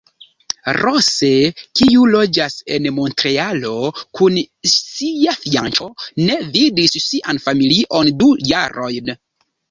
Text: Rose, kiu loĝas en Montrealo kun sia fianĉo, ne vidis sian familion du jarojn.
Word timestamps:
Rose, 0.75 1.17
kiu 1.79 2.05
loĝas 2.13 2.55
en 2.77 2.87
Montrealo 2.99 3.73
kun 4.19 4.39
sia 4.71 5.35
fianĉo, 5.43 5.89
ne 6.29 6.39
vidis 6.55 6.95
sian 7.09 7.43
familion 7.45 8.11
du 8.23 8.31
jarojn. 8.53 9.13